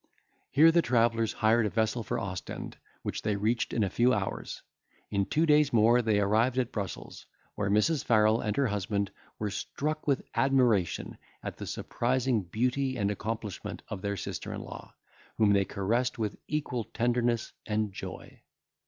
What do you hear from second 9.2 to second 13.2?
were struck with admiration at the surprising beauty and